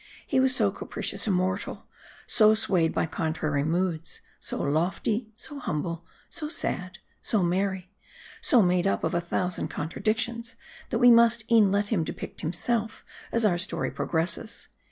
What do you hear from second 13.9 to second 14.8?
pro gresses.